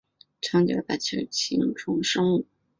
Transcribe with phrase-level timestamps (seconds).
[0.41, 2.47] 长角大锹形虫生物。